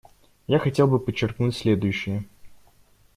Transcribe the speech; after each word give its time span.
Я 0.47 0.57
хотел 0.57 0.87
бы 0.87 0.97
подчеркнуть 0.97 1.55
следующее. 1.55 2.23